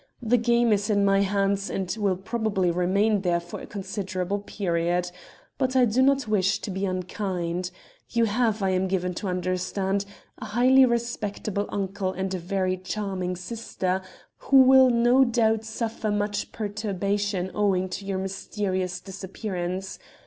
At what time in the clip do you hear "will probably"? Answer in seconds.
1.99-2.71